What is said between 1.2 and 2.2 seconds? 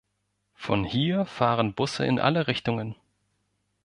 fahren Busse in